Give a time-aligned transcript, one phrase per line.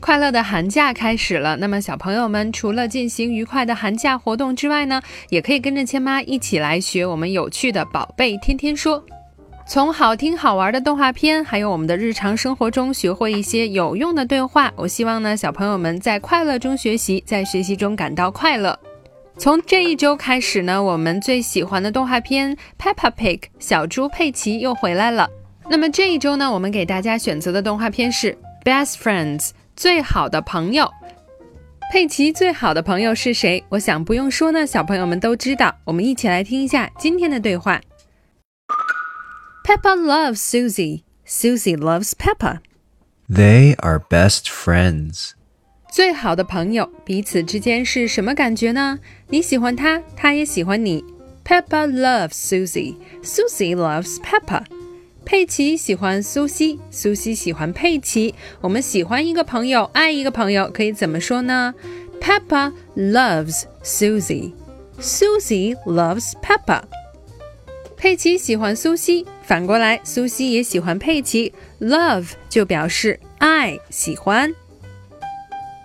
[0.00, 9.04] 快乐的寒假开始了，那么小朋友们除了进行愉快的寒假活动之外呢，也可以跟着千妈一起来学我们有趣的宝贝天天说。
[9.68, 14.72] 从好听好玩的动画片，还有我们的日常生活中学会一些有用的对话。
[14.74, 18.76] 我希望呢，小朋友们在快乐中学习，在学习中感到快乐。
[19.36, 25.28] 从这一周开始呢，我们最喜欢的动画片《Peppa Pig》小猪佩奇又回来了。
[25.68, 28.32] 那么这一周呢，我们给大家选择的动画片是
[28.64, 29.38] 《Best Friends》
[29.80, 30.92] 最好的朋友。
[31.90, 33.64] 佩奇最好的朋友是谁？
[33.70, 35.74] 我想不用说呢，小朋友们都知道。
[35.84, 37.80] 我们一起来听一下今天的对话。
[39.64, 41.04] Peppa loves Susie.
[41.26, 42.58] Susie loves Peppa.
[43.26, 45.30] They are best friends.
[45.90, 48.98] 最好的朋友，彼此之间是什么感觉呢？
[49.28, 51.02] 你喜欢他，他也喜欢你。
[51.42, 52.96] Peppa loves Susie.
[53.22, 54.62] Susie loves Peppa.
[55.30, 58.34] 佩奇喜欢苏西，苏西喜欢佩奇。
[58.60, 61.72] 我们喜欢一个朋友，爱一个朋友，可以怎么说呢
[62.20, 64.52] ？Peppa loves Susie.
[65.00, 66.82] Susie loves Peppa.
[67.96, 71.54] 佩奇喜欢苏西，反过来，苏西也喜欢佩奇。
[71.80, 74.52] Love 就表示爱、喜欢。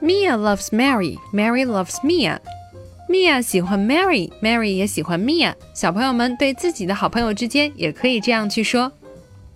[0.00, 1.18] Mia loves Mary.
[1.34, 2.38] Mary loves Mia.
[3.10, 5.52] Mia 喜欢 Mary，Mary 也喜欢 Mia。
[5.74, 8.90] 小朋友们对自己的好朋友之间也可以这样去说。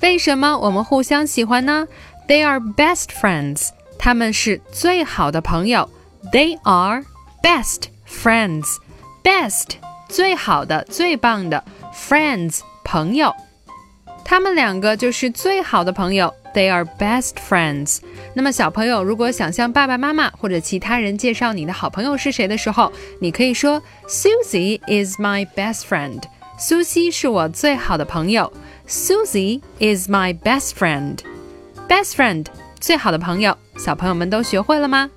[0.00, 1.86] 为什么我们互相喜欢呢
[2.26, 3.68] ？They are best friends.
[3.98, 5.90] 他们是最好的朋友。
[6.32, 7.04] They are
[7.42, 8.66] best friends.
[9.22, 9.76] Best
[10.08, 11.62] 最好的、最棒的
[11.94, 13.34] ，friends 朋友。
[14.24, 17.98] 他们两个就是最好的朋友，They are best friends。
[18.34, 26.22] 那么小朋友如果想向爸爸妈妈或者其他人介绍你的好朋友是谁的时候，你可以说 Susie is my best friend。
[26.58, 28.52] 苏西是我最好的朋友。
[28.89, 31.17] Susie is my best friend.
[31.87, 32.45] Best friend
[32.79, 35.09] 最好的朋友，小朋友们都学会了吗？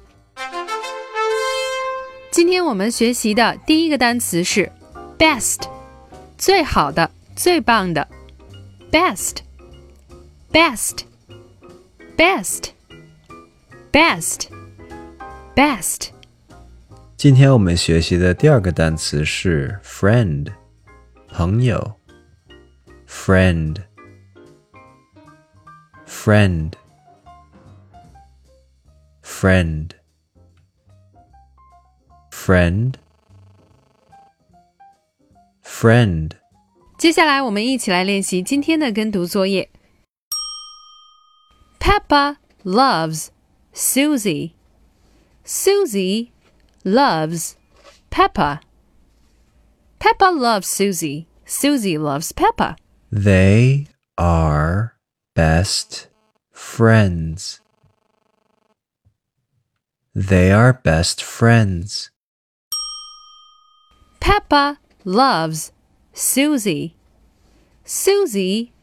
[2.30, 4.70] 今天我们学习的第一个单词是
[5.18, 5.62] best，
[6.36, 8.06] 最好的、最棒的。
[8.92, 9.38] best,
[10.52, 11.00] best,
[12.16, 12.70] best,
[13.92, 14.48] best,
[15.54, 16.08] best.
[17.16, 20.46] 今天我们学习的第二个单词是 friend，
[21.28, 21.98] 朋友。
[23.22, 23.84] friend,
[26.06, 26.76] friend,
[29.22, 29.94] friend,
[32.30, 32.98] friend,
[35.62, 36.36] friend.
[36.98, 39.70] 接下来我们一起来练习今天的跟读作业。
[41.78, 43.28] Peppa loves
[43.72, 44.52] Susie.
[45.44, 46.30] Susie
[46.84, 47.52] loves
[48.10, 48.60] Peppa.
[50.00, 51.26] Peppa loves Susie.
[51.46, 52.76] Susie loves Peppa.
[53.15, 53.85] They
[54.17, 54.95] are
[55.35, 56.07] best
[56.51, 57.61] friends.
[60.15, 62.09] They are best friends.
[64.19, 65.71] Peppa loves
[66.11, 66.95] Susie.
[67.85, 68.73] Susie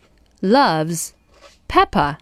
[0.41, 1.12] loves
[1.66, 2.18] Peppa.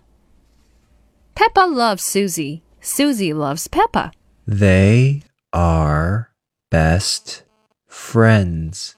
[1.35, 2.63] Peppa loves Susie.
[2.81, 4.13] Susie loves Peppa.
[4.47, 6.31] They are
[6.71, 7.43] best
[7.87, 8.97] friends.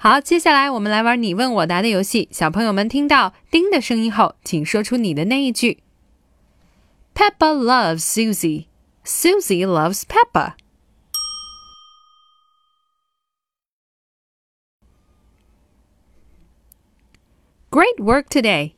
[0.00, 2.28] 好，接下来我们来玩你问我答的游戏。
[2.30, 5.82] 小朋友们听到“叮”的声音后，请说出你的那一句。
[7.14, 8.66] Peppa loves Susie.
[9.04, 10.52] Susie loves Peppa.
[17.68, 18.77] Great work today.